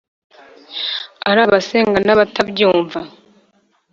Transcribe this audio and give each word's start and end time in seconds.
ari 1.29 1.39
abasenga 1.47 1.97
n’abatabyumva 2.05 2.99